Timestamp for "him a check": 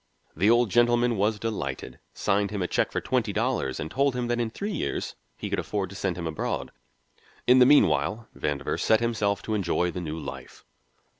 2.49-2.91